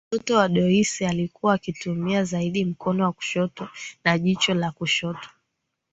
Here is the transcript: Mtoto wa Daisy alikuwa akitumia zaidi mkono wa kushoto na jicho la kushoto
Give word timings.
Mtoto 0.11 0.35
wa 0.35 0.49
Daisy 0.49 1.05
alikuwa 1.07 1.53
akitumia 1.53 2.23
zaidi 2.23 2.65
mkono 2.65 3.03
wa 3.03 3.11
kushoto 3.11 3.69
na 4.03 4.19
jicho 4.19 4.53
la 4.53 4.71
kushoto 4.71 5.29